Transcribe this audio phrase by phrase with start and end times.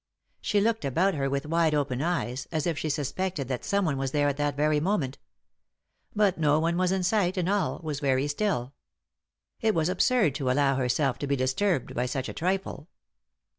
[0.41, 3.99] She looked about her with wide open eyes, as if she suspected that that someone
[3.99, 5.19] was there at that very moment
[6.15, 8.73] But no one was in sight and all was very still.
[9.59, 12.89] It was absurd to allow herself to be disturbed by such a trifle.